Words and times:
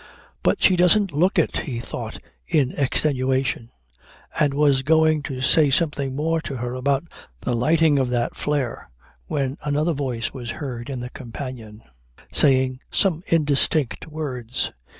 "But 0.41 0.63
she 0.63 0.75
doesn't 0.75 1.11
look 1.11 1.37
it," 1.37 1.57
he 1.57 1.79
thought 1.79 2.17
in 2.47 2.71
extenuation 2.71 3.69
and 4.39 4.51
was 4.55 4.81
going 4.81 5.21
to 5.29 5.41
say 5.41 5.69
something 5.69 6.15
more 6.15 6.41
to 6.41 6.57
her 6.57 6.73
about 6.73 7.03
the 7.41 7.53
lighting 7.53 7.99
of 7.99 8.09
that 8.09 8.35
flare 8.35 8.89
when 9.27 9.57
another 9.63 9.93
voice 9.93 10.33
was 10.33 10.49
heard 10.57 10.89
in 10.89 11.01
the 11.01 11.11
companion, 11.11 11.83
saying 12.31 12.79
some 12.89 13.21
indistinct 13.29 14.07
words. 14.07 14.71